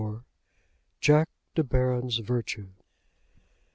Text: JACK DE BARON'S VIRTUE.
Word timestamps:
JACK 0.99 1.29
DE 1.53 1.63
BARON'S 1.63 2.17
VIRTUE. 2.25 2.69